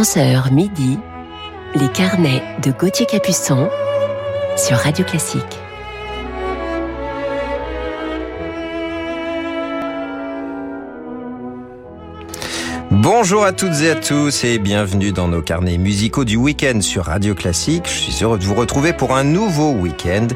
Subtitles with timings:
[0.00, 0.98] 11h midi,
[1.74, 3.68] les carnets de Gauthier Capuçon
[4.56, 5.42] sur Radio Classique.
[12.90, 17.04] Bonjour à toutes et à tous et bienvenue dans nos carnets musicaux du week-end sur
[17.04, 17.84] Radio Classique.
[17.84, 20.28] Je suis heureux de vous retrouver pour un nouveau week-end.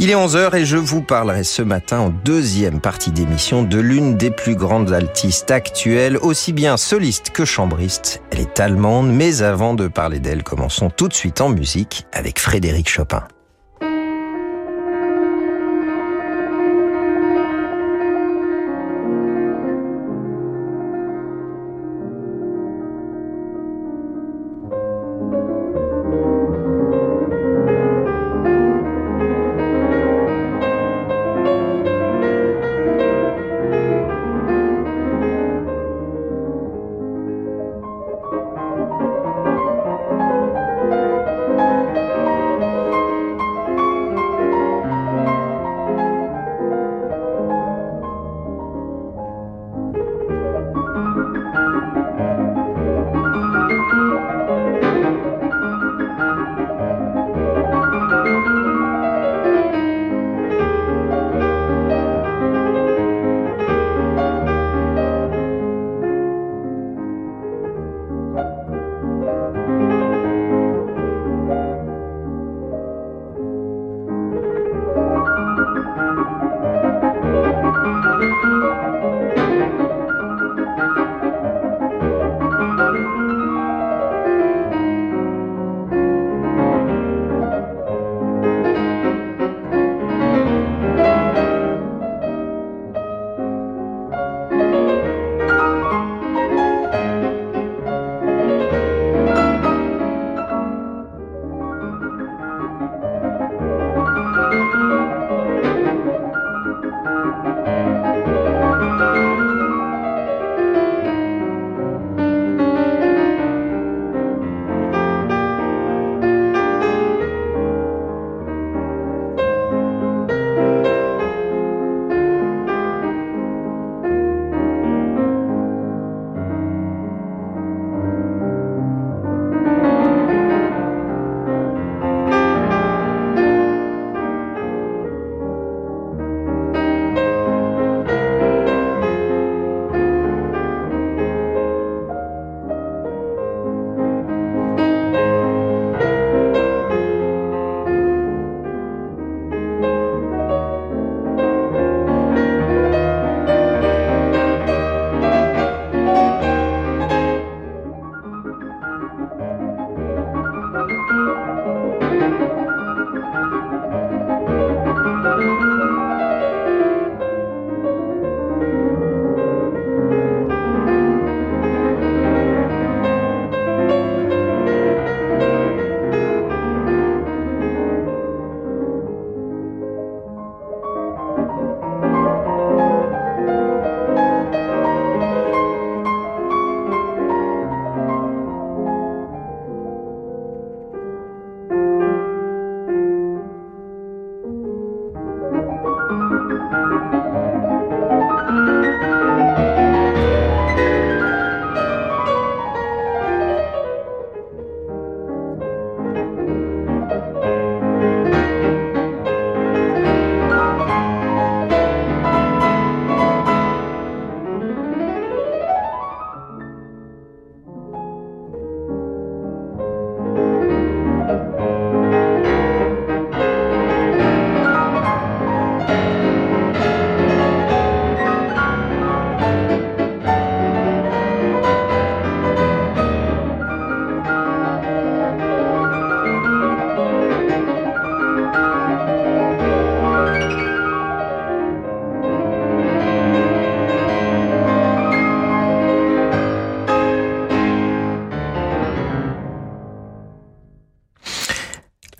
[0.00, 4.16] Il est 11h et je vous parlerai ce matin en deuxième partie d'émission de l'une
[4.16, 8.22] des plus grandes altistes actuelles, aussi bien soliste que chambriste.
[8.30, 12.38] Elle est allemande, mais avant de parler d'elle, commençons tout de suite en musique avec
[12.38, 13.24] Frédéric Chopin.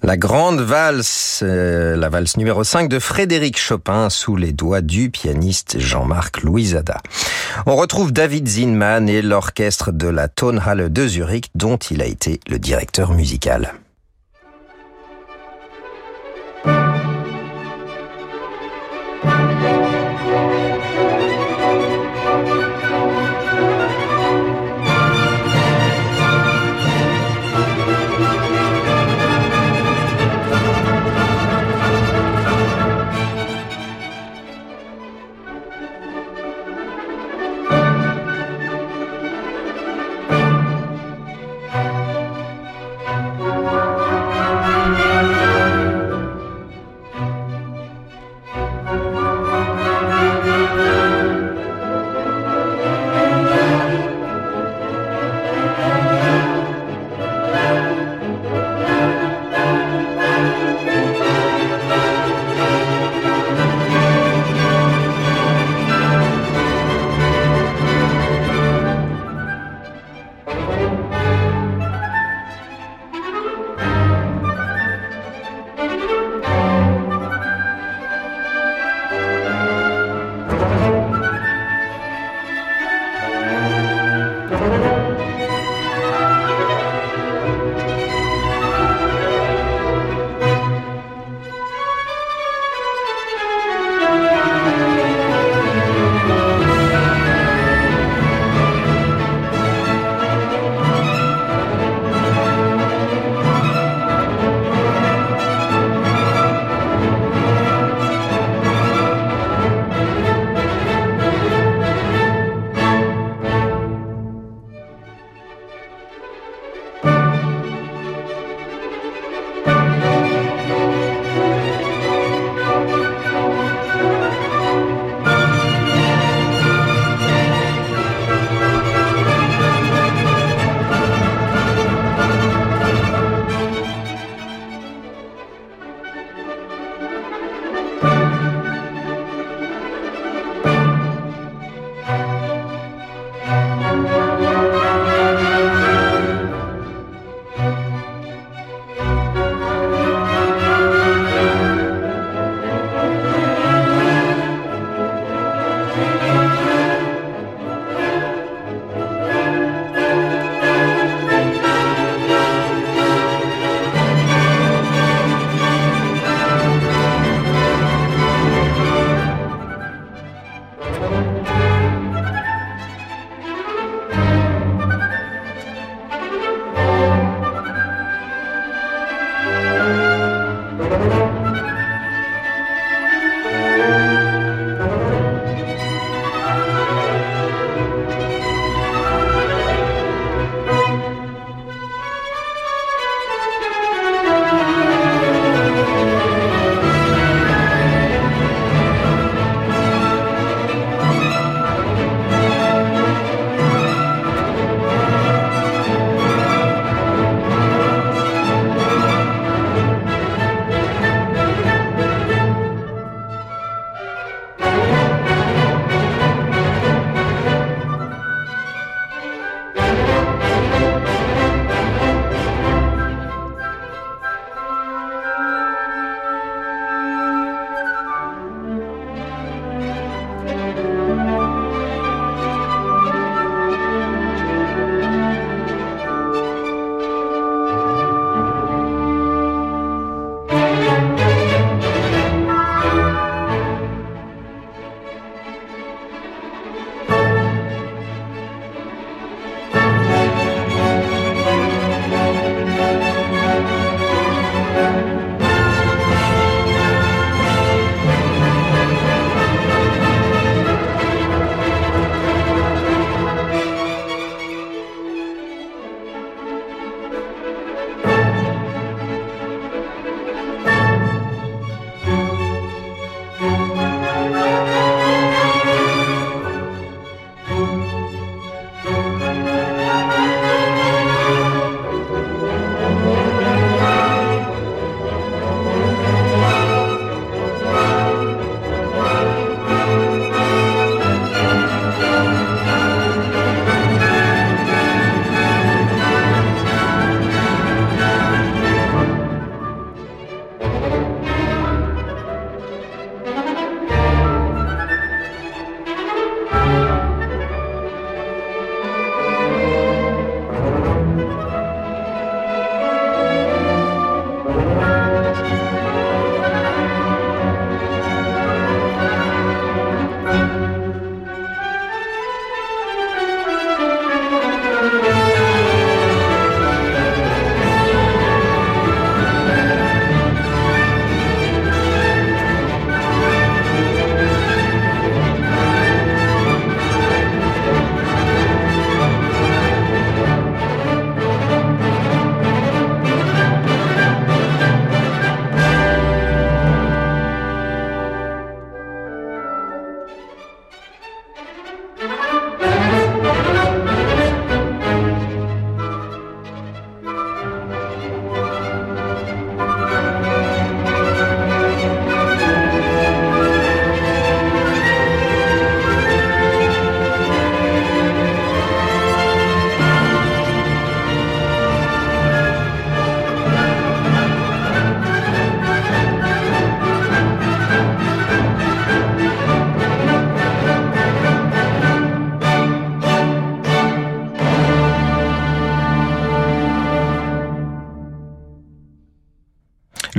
[0.09, 5.11] La grande valse, euh, la valse numéro 5 de Frédéric Chopin sous les doigts du
[5.11, 6.97] pianiste Jean-Marc Louisada.
[7.67, 12.41] On retrouve David Zinman et l'orchestre de la Tonhalle de Zurich dont il a été
[12.49, 13.75] le directeur musical.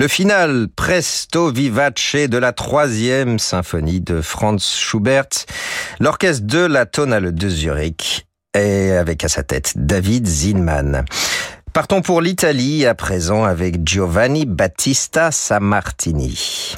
[0.09, 5.29] Final Presto Vivace de la troisième symphonie de Franz Schubert,
[5.99, 8.25] l'orchestre de la Tonale de Zurich
[8.57, 11.05] et avec à sa tête David Zinman.
[11.73, 16.75] Partons pour l'Italie à présent avec Giovanni Battista Sammartini.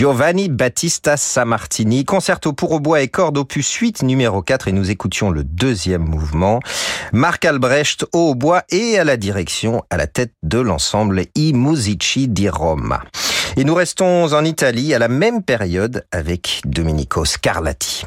[0.00, 5.28] Giovanni Battista Sammartini, concerto pour hautbois et cordes opus suite numéro 4 et nous écoutions
[5.28, 6.60] le deuxième mouvement.
[7.12, 12.28] Marc Albrecht au hautbois et à la direction à la tête de l'ensemble I Musici
[12.28, 13.02] di Roma.
[13.58, 18.06] Et nous restons en Italie à la même période avec Domenico Scarlatti.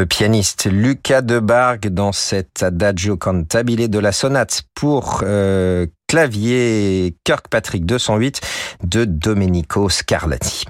[0.00, 7.84] Le pianiste Lucas Debargue dans cet Adagio cantabile de la sonate pour euh, clavier Kirkpatrick
[7.84, 8.40] 208
[8.82, 10.64] de Domenico Scarlatti.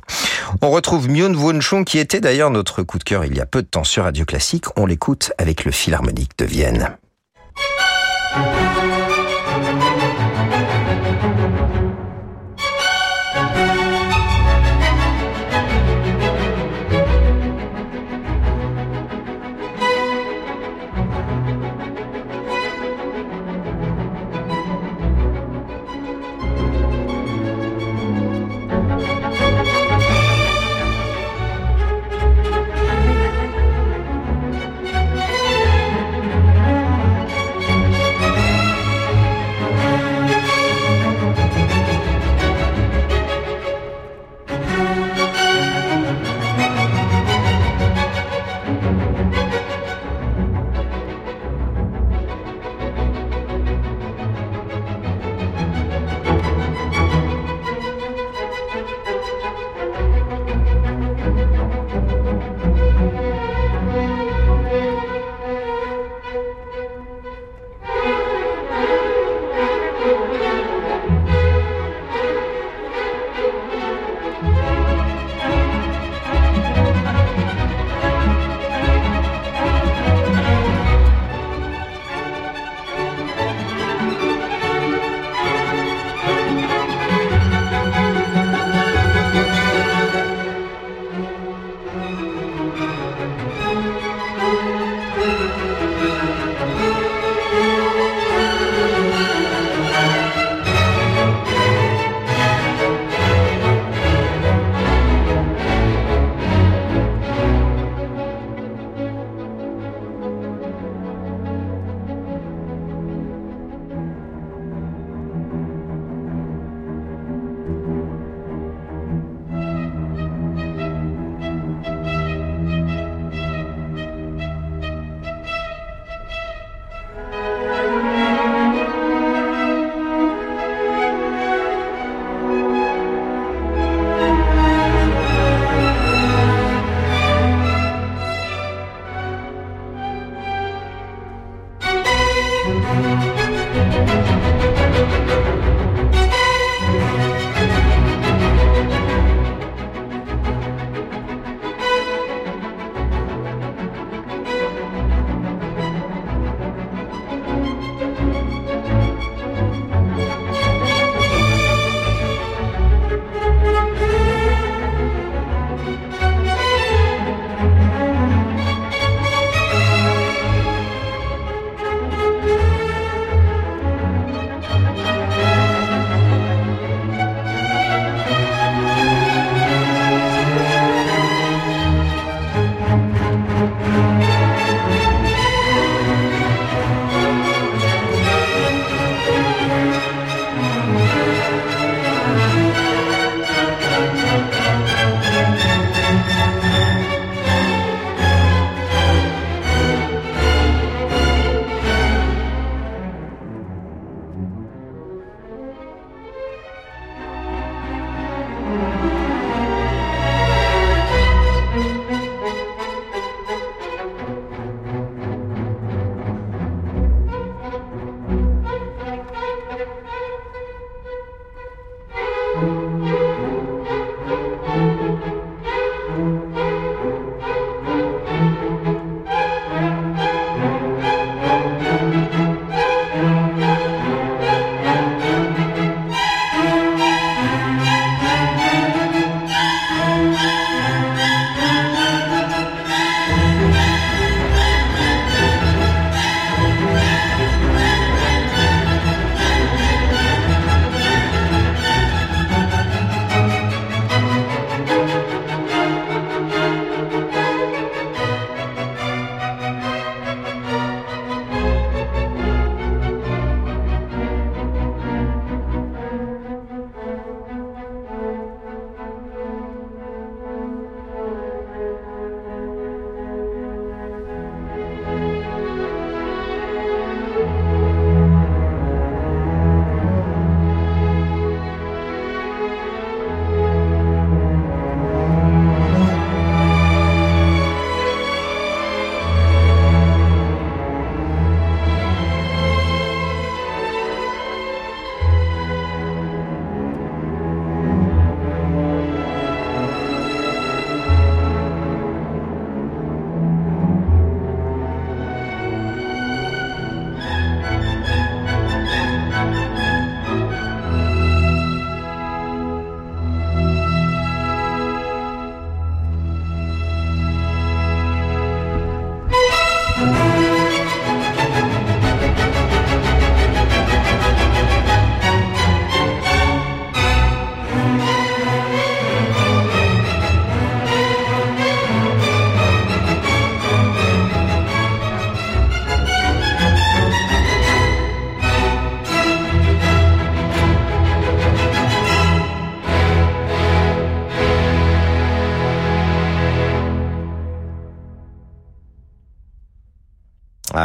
[0.62, 3.62] On retrouve Myun Won qui était d'ailleurs notre coup de cœur il y a peu
[3.62, 4.64] de temps sur Radio Classique.
[4.74, 6.96] On l'écoute avec le Philharmonique de Vienne.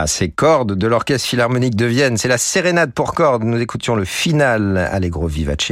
[0.05, 2.15] À ces cordes de l'Orchestre Philharmonique de Vienne.
[2.15, 3.43] C'est la sérénade pour cordes.
[3.43, 5.71] Nous écoutions le final Allegro Vivace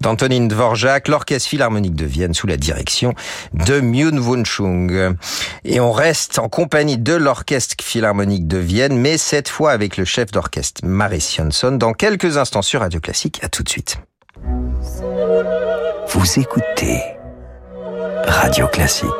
[0.00, 3.12] d'Antonin Dvorak, l'Orchestre Philharmonique de Vienne sous la direction
[3.54, 5.16] de Myun Wunschung.
[5.64, 10.04] Et on reste en compagnie de l'Orchestre Philharmonique de Vienne, mais cette fois avec le
[10.04, 13.40] chef d'orchestre Maris Jansson dans quelques instants sur Radio Classique.
[13.42, 13.96] À tout de suite.
[16.08, 17.02] Vous écoutez
[18.28, 19.10] Radio Classique.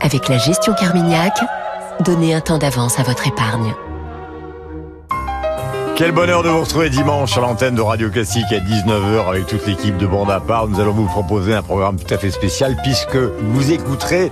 [0.00, 1.38] Avec la gestion Carmignac,
[2.04, 3.74] donnez un temps d'avance à votre épargne.
[5.98, 9.66] Quel bonheur de vous retrouver dimanche sur l'antenne de Radio Classique à 19h avec toute
[9.66, 10.68] l'équipe de Bande à part.
[10.68, 14.30] Nous allons vous proposer un programme tout à fait spécial puisque vous écouterez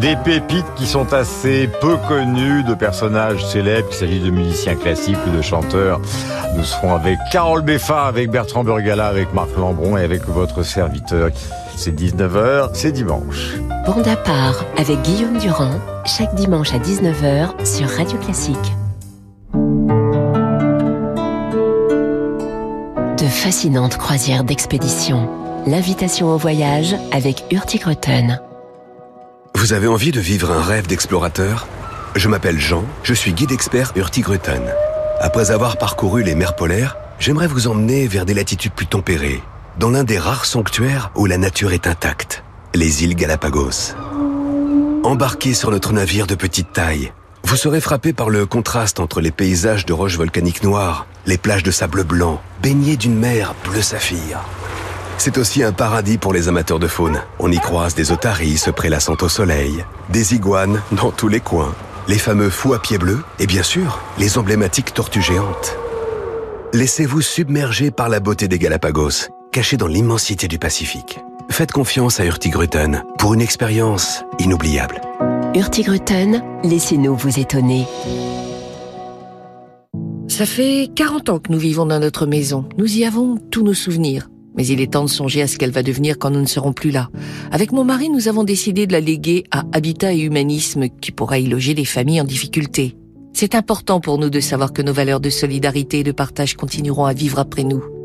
[0.00, 5.16] des pépites qui sont assez peu connues de personnages célèbres, qu'il s'agisse de musiciens classiques
[5.28, 6.00] ou de chanteurs.
[6.56, 11.30] Nous serons avec Carole Beffa, avec Bertrand Burgala, avec Marc Lambron et avec votre serviteur.
[11.76, 13.56] C'est 19h, c'est dimanche.
[13.84, 18.56] Bande à part avec Guillaume Durand, chaque dimanche à 19h sur Radio Classique.
[23.18, 25.28] De fascinantes croisières d'expédition.
[25.66, 28.40] L'invitation au voyage avec Hurtigruten.
[29.54, 31.68] Vous avez envie de vivre un rêve d'explorateur?
[32.14, 34.62] Je m'appelle Jean, je suis guide expert Hurtigruten.
[35.20, 39.42] Après avoir parcouru les mers polaires, j'aimerais vous emmener vers des latitudes plus tempérées,
[39.78, 43.94] dans l'un des rares sanctuaires où la nature est intacte, les îles Galapagos.
[45.04, 47.12] Embarquez sur notre navire de petite taille.
[47.44, 51.62] Vous serez frappé par le contraste entre les paysages de roches volcaniques noires, les plages
[51.62, 54.40] de sable blanc, baignées d'une mer bleu saphir.
[55.18, 57.22] C'est aussi un paradis pour les amateurs de faune.
[57.38, 61.74] On y croise des otaries se prélassant au soleil, des iguanes dans tous les coins,
[62.08, 65.76] les fameux fous à pieds bleus et bien sûr, les emblématiques tortues géantes.
[66.72, 71.18] Laissez-vous submerger par la beauté des Galapagos, cachée dans l'immensité du Pacifique.
[71.48, 75.00] Faites confiance à Hurtigruten pour une expérience inoubliable.
[75.54, 77.86] Hurtigruten, laissez-nous vous étonner.
[80.28, 82.68] Ça fait 40 ans que nous vivons dans notre maison.
[82.76, 84.28] Nous y avons tous nos souvenirs.
[84.58, 86.74] Mais il est temps de songer à ce qu'elle va devenir quand nous ne serons
[86.74, 87.08] plus là.
[87.50, 91.38] Avec mon mari, nous avons décidé de la léguer à Habitat et Humanisme qui pourra
[91.38, 92.94] y loger les familles en difficulté.
[93.32, 97.06] C'est important pour nous de savoir que nos valeurs de solidarité et de partage continueront
[97.06, 97.95] à vivre après nous.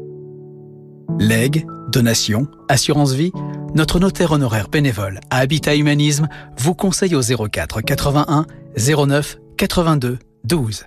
[1.20, 3.32] Legs, donations, assurance vie,
[3.76, 8.46] notre notaire honoraire bénévole à Habitat Humanisme vous conseille au 04 81
[8.78, 10.86] 09 82 12.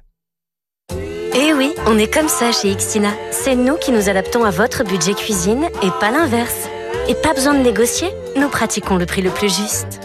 [1.36, 3.10] Eh oui, on est comme ça chez Xtina.
[3.30, 6.68] C'est nous qui nous adaptons à votre budget cuisine et pas l'inverse.
[7.08, 10.00] Et pas besoin de négocier, nous pratiquons le prix le plus juste.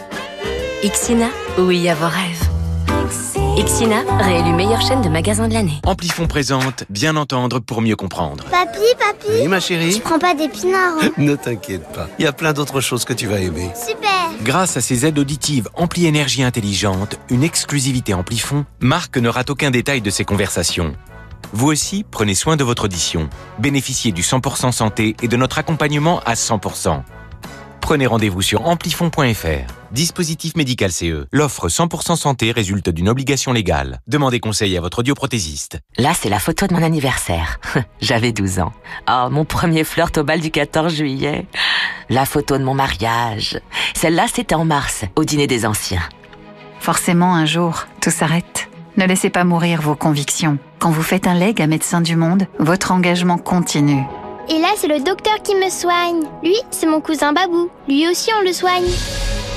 [0.82, 1.28] Xina,
[1.58, 2.49] oui à vos rêves.
[3.58, 5.80] Xina, réélu meilleure chaîne de magasins de l'année.
[5.84, 8.44] Amplifon présente, bien entendre pour mieux comprendre.
[8.50, 12.28] Papi, papi Oui, ma chérie Tu prends pas d'épinards hein Ne t'inquiète pas, il y
[12.28, 13.70] a plein d'autres choses que tu vas aimer.
[13.74, 14.08] Super
[14.42, 19.70] Grâce à ses aides auditives Ampli Énergie Intelligente, une exclusivité Amplifon, Marc ne rate aucun
[19.70, 20.94] détail de ses conversations.
[21.52, 23.28] Vous aussi, prenez soin de votre audition.
[23.58, 27.02] Bénéficiez du 100% santé et de notre accompagnement à 100%.
[27.80, 29.72] Prenez rendez-vous sur amplifon.fr.
[29.90, 31.26] Dispositif médical CE.
[31.32, 34.00] L'offre 100% santé résulte d'une obligation légale.
[34.06, 35.80] Demandez conseil à votre audioprothésiste.
[35.98, 37.58] Là, c'est la photo de mon anniversaire.
[38.00, 38.72] J'avais 12 ans.
[39.10, 41.46] Oh, mon premier flirt au bal du 14 juillet.
[42.08, 43.60] La photo de mon mariage.
[43.94, 46.02] Celle-là, c'était en mars, au dîner des anciens.
[46.78, 48.68] Forcément, un jour, tout s'arrête.
[48.96, 50.58] Ne laissez pas mourir vos convictions.
[50.78, 54.04] Quand vous faites un leg à Médecins du Monde, votre engagement continue.
[54.48, 56.22] Et là, c'est le docteur qui me soigne.
[56.42, 57.70] Lui, c'est mon cousin Babou.
[57.88, 58.84] Lui aussi, on le soigne.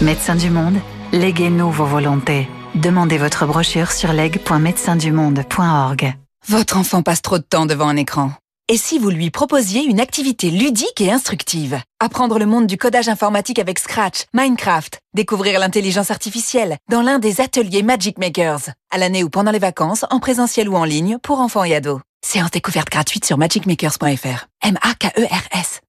[0.02, 0.78] Médecins du Monde,
[1.12, 2.48] léguez-nous vos volontés.
[2.76, 6.13] Demandez votre brochure sur leg.médecindumonde.org.
[6.48, 8.32] Votre enfant passe trop de temps devant un écran.
[8.69, 11.80] Et si vous lui proposiez une activité ludique et instructive?
[12.00, 17.41] Apprendre le monde du codage informatique avec Scratch, Minecraft, découvrir l'intelligence artificielle dans l'un des
[17.41, 21.39] ateliers Magic Makers, à l'année ou pendant les vacances, en présentiel ou en ligne, pour
[21.39, 22.00] enfants et ados.
[22.25, 24.47] Séance découverte gratuite sur magicmakers.fr.
[24.63, 25.81] M-A-K-E-R-S.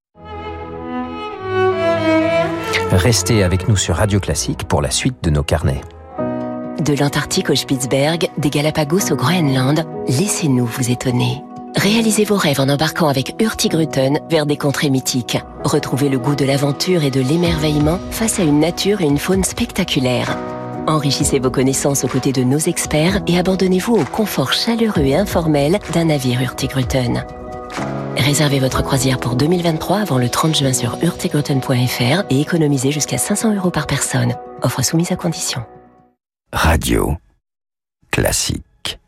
[2.91, 5.81] Restez avec nous sur Radio Classique pour la suite de nos carnets.
[6.81, 11.41] De l'Antarctique au Spitzberg, des Galapagos au Groenland, laissez-nous vous étonner.
[11.77, 15.39] Réalisez vos rêves en embarquant avec Hurtigruten vers des contrées mythiques.
[15.63, 19.45] Retrouvez le goût de l'aventure et de l'émerveillement face à une nature et une faune
[19.45, 20.37] spectaculaires.
[20.87, 25.79] Enrichissez vos connaissances aux côtés de nos experts et abandonnez-vous au confort chaleureux et informel
[25.93, 27.25] d'un navire Hurtigruten.
[28.17, 33.55] Réservez votre croisière pour 2023 avant le 30 juin sur hurtigruten.fr et économisez jusqu'à 500
[33.55, 34.35] euros par personne.
[34.63, 35.65] Offre soumise à condition.
[36.53, 37.17] Radio
[38.11, 39.01] classique.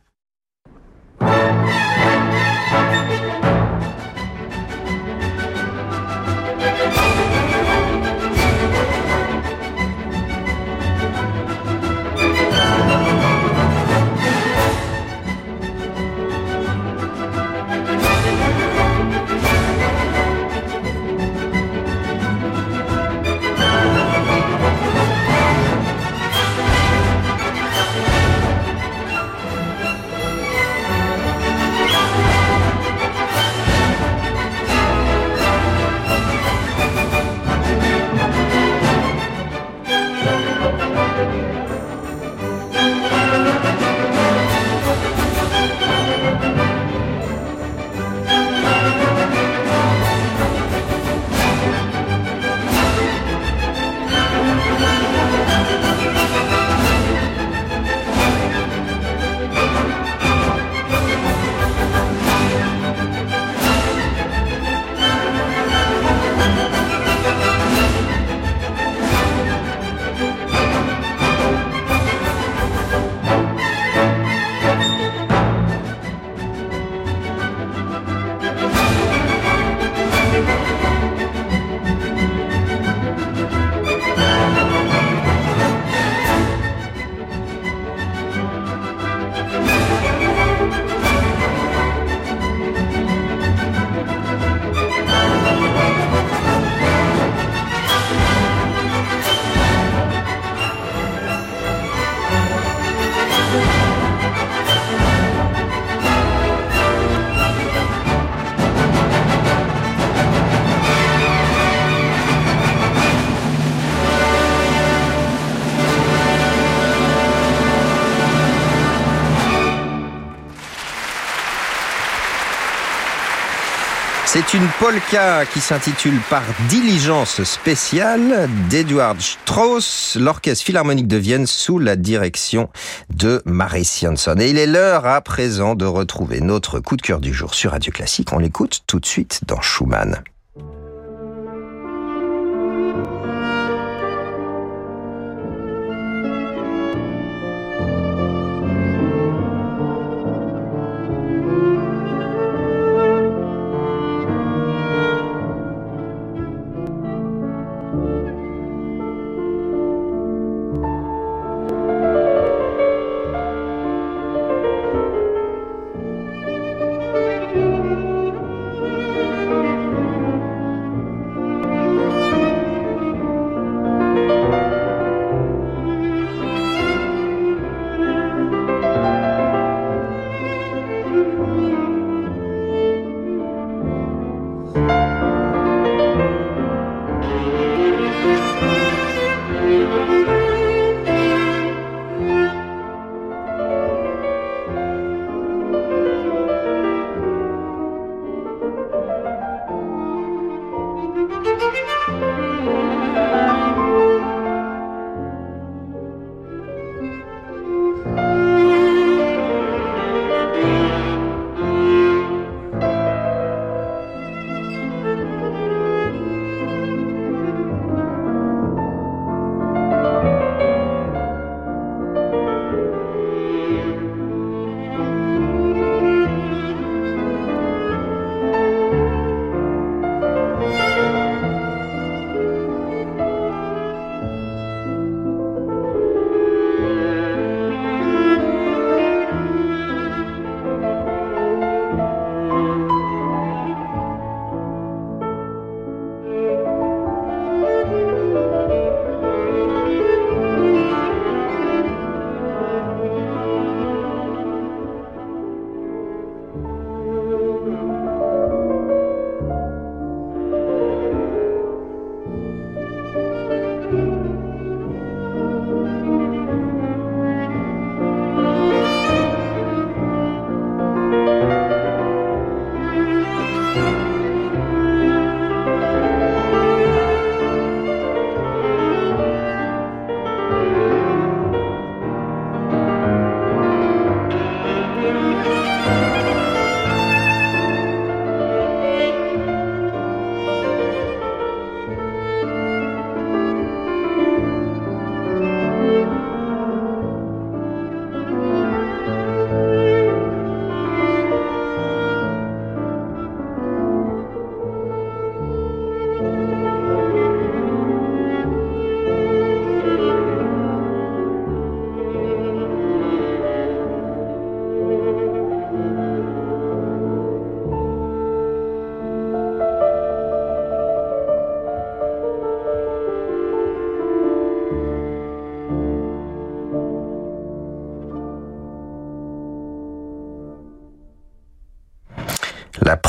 [124.49, 131.81] C'est une polka qui s'intitule Par diligence spéciale d'Edward Strauss, l'Orchestre Philharmonique de Vienne sous
[131.81, 132.69] la direction
[133.13, 134.37] de Marie Jansson.
[134.39, 137.73] Et il est l'heure à présent de retrouver notre coup de cœur du jour sur
[137.73, 138.33] Radio Classique.
[138.33, 140.23] On l'écoute tout de suite dans Schumann.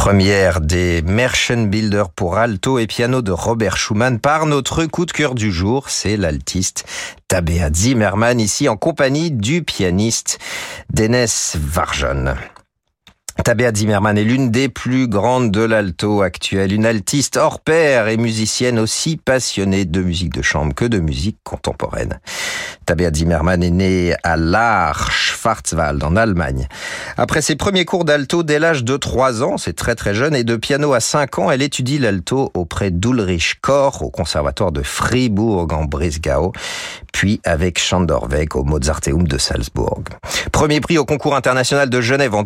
[0.07, 5.35] Première des Builder pour alto et piano de Robert Schumann par notre coup de cœur
[5.35, 6.85] du jour, c'est l'altiste
[7.27, 10.39] Tabea Zimmermann, ici en compagnie du pianiste
[10.89, 12.35] Dennis Varjon.
[13.43, 18.17] Tabea Zimmermann est l'une des plus grandes de l'alto actuelle, une altiste hors pair et
[18.17, 22.19] musicienne aussi passionnée de musique de chambre que de musique contemporaine.
[22.85, 26.67] Tabea Zimmermann est née à Lahr, Schwarzwald, en Allemagne.
[27.15, 30.43] Après ses premiers cours d'alto dès l'âge de 3 ans, c'est très très jeune, et
[30.43, 35.67] de piano à 5 ans, elle étudie l'alto auprès d'Ulrich Koch au conservatoire de Fribourg
[35.71, 36.51] en Brisgau,
[37.13, 40.03] puis avec Schandorweg au Mozarteum de Salzbourg.
[40.51, 42.43] Premier prix au concours international de Genève en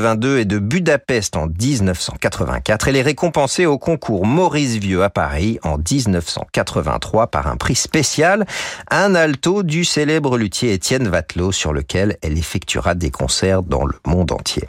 [0.00, 2.88] 1982 et de Budapest en 1984.
[2.88, 8.46] Elle est récompensée au concours Maurice Vieux à Paris en 1983 par un prix spécial,
[8.90, 13.94] un alto du célèbre luthier Étienne Vatelot sur lequel elle effectuera des concerts dans le
[14.06, 14.64] monde entier.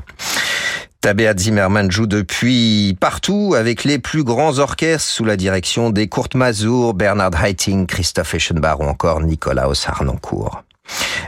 [1.00, 6.36] Tabea Zimmermann joue depuis partout avec les plus grands orchestres sous la direction des Kurt
[6.36, 10.64] Mazur, Bernard Haitink, Christophe Eschenbach ou encore Nicolas Harnoncourt.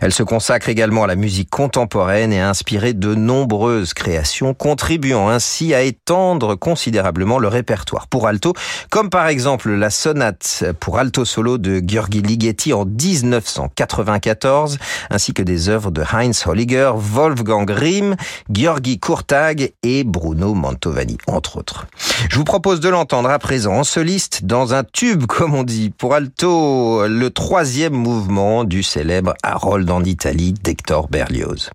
[0.03, 5.29] Elle se consacre également à la musique contemporaine et a inspiré de nombreuses créations, contribuant
[5.29, 8.53] ainsi à étendre considérablement le répertoire pour alto,
[8.89, 14.77] comme par exemple la sonate pour alto solo de Georgi Ligeti en 1994,
[15.09, 18.17] ainsi que des œuvres de Heinz Holliger, Wolfgang Grimm,
[18.49, 21.87] Georgi Kurtag et Bruno Mantovani, entre autres.
[22.29, 25.91] Je vous propose de l'entendre à présent en soliste dans un tube, comme on dit,
[25.91, 31.69] pour alto, le troisième mouvement du célèbre Harold en Italie d'Hector Berlioz.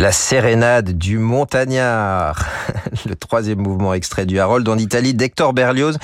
[0.00, 2.46] La sérénade du montagnard,
[3.06, 5.98] le troisième mouvement extrait du Harold en Italie d'Hector Berlioz,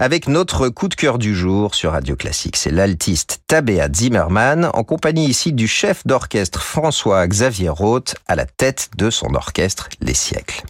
[0.00, 2.56] avec notre coup de cœur du jour sur Radio Classique.
[2.56, 8.46] C'est l'altiste Tabea Zimmermann, en compagnie ici du chef d'orchestre François Xavier Roth, à la
[8.46, 10.62] tête de son orchestre Les Siècles.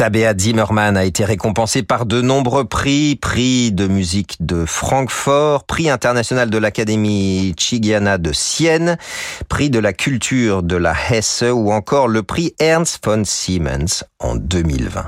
[0.00, 5.90] Tabea Zimmermann a été récompensée par de nombreux prix, prix de musique de Francfort, prix
[5.90, 8.96] international de l'Académie Chigiana de Sienne,
[9.50, 14.36] prix de la culture de la Hesse ou encore le prix Ernst von Siemens en
[14.36, 15.06] 2020.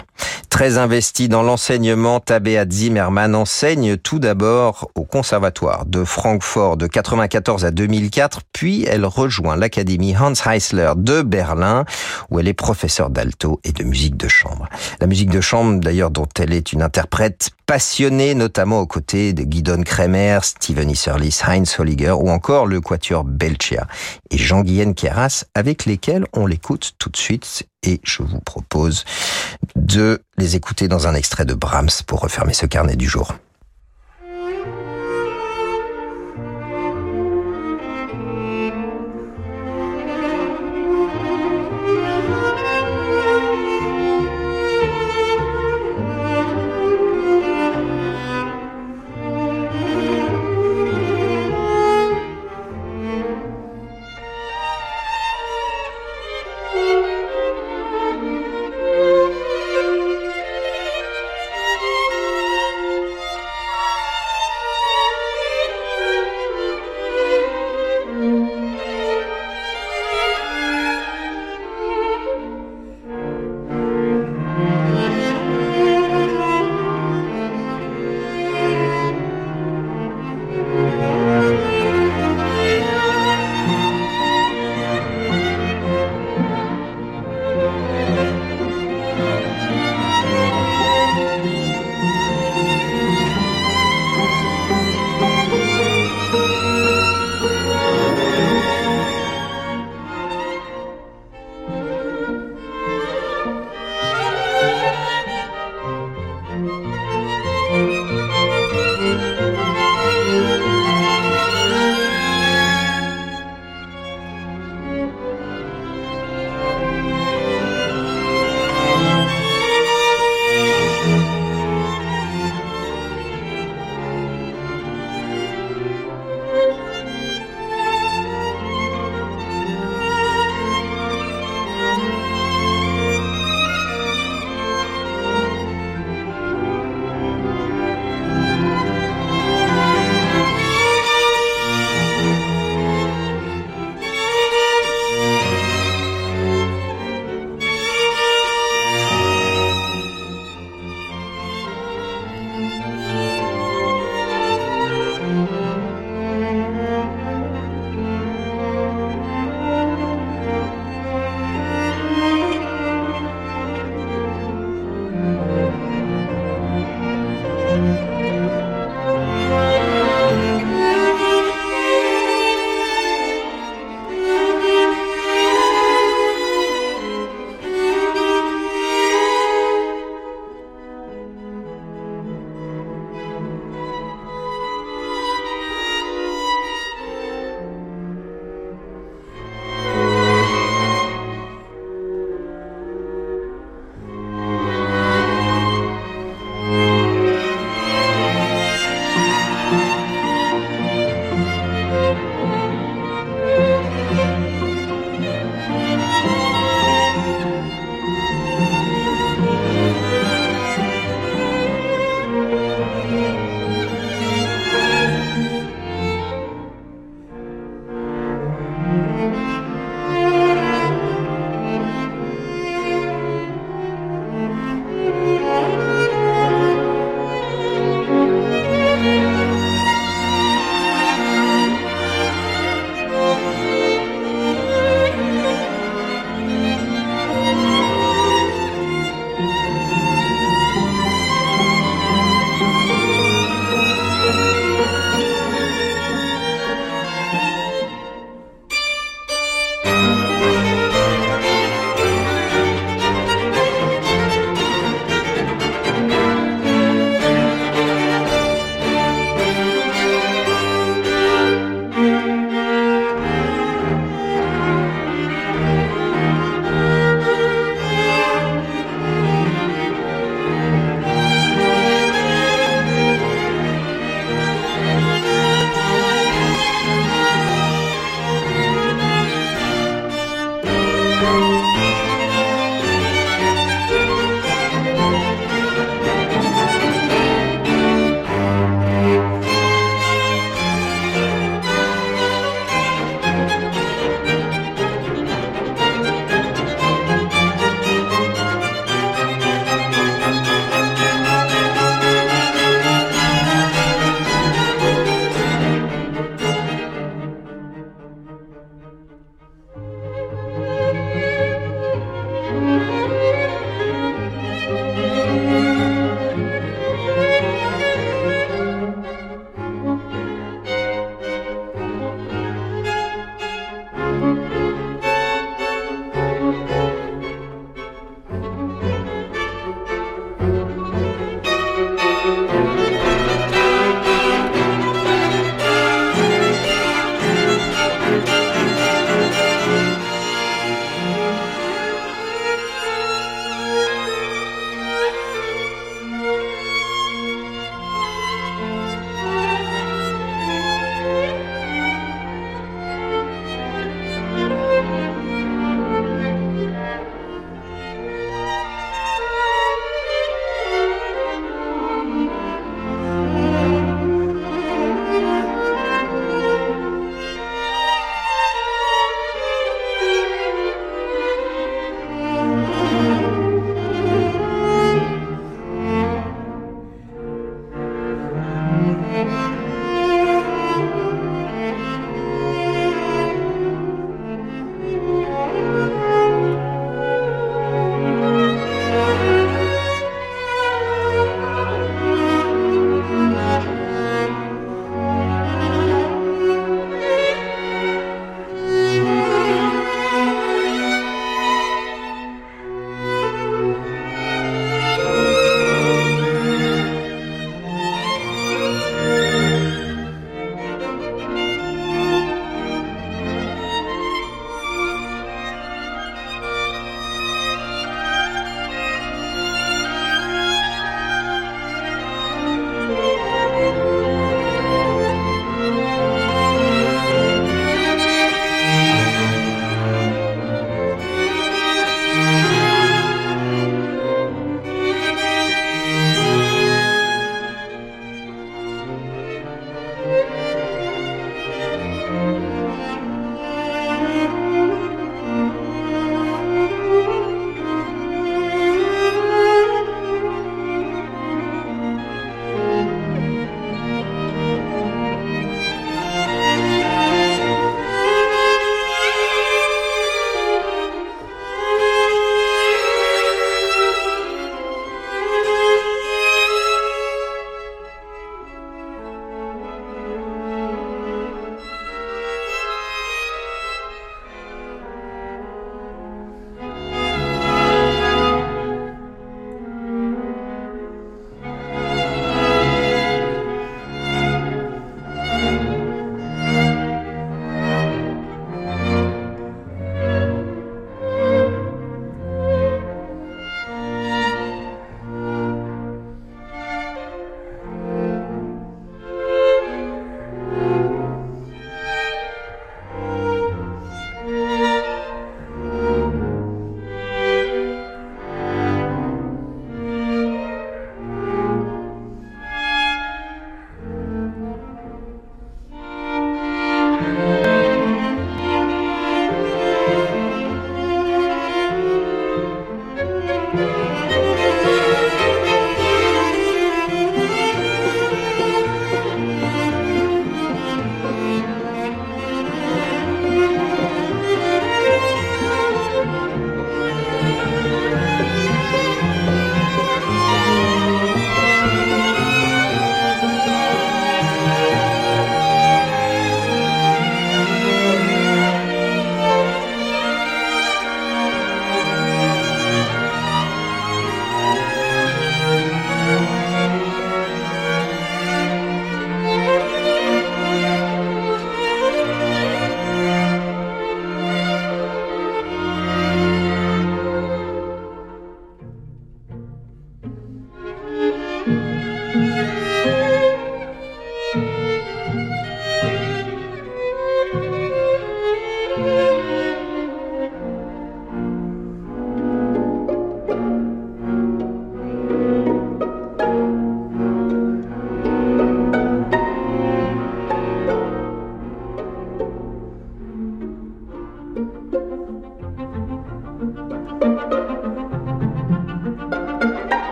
[0.52, 7.64] Très investi dans l'enseignement, Tabea Zimmermann enseigne tout d'abord au Conservatoire de Francfort de 94
[7.64, 11.86] à 2004, puis elle rejoint l'Académie Hans Heisler de Berlin,
[12.30, 14.68] où elle est professeure d'alto et de musique de chambre.
[15.00, 19.44] La musique de chambre, d'ailleurs, dont elle est une interprète passionnée, notamment aux côtés de
[19.44, 23.86] Guidon Kremer, Steven Isserlis, Heinz Holliger ou encore le quatuor Belchia
[24.30, 29.04] et Jean-Guyen Keras, avec lesquels on l'écoute tout de suite et je vous propose
[29.76, 33.34] de les écouter dans un extrait de Brahms pour refermer ce carnet du jour.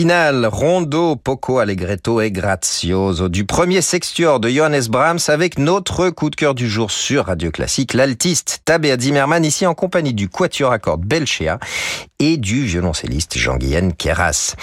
[0.00, 6.08] Le final rondo poco allegretto e grazioso du premier sextuor de Johannes Brahms avec notre
[6.08, 10.30] coup de cœur du jour sur Radio Classique, l'altiste Tabea Zimmermann ici en compagnie du
[10.30, 11.58] quatuor à cordes Belchea
[12.18, 14.56] et du violoncelliste Jean-Guyen Keras.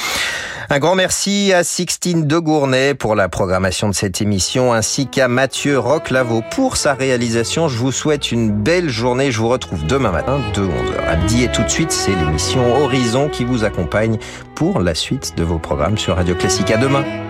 [0.70, 5.30] Un grand merci à Sixtine de Gournay pour la programmation de cette émission ainsi qu'à
[5.30, 7.70] Mathieu Roclavo pour sa réalisation.
[7.70, 9.32] Je vous souhaite une belle journée.
[9.32, 12.84] Je vous retrouve demain matin de 11h à midi et tout de suite, c'est l'émission
[12.84, 14.18] Horizon qui vous accompagne
[14.55, 16.70] pour la suite de vos programmes sur Radio Classique.
[16.70, 17.27] À demain.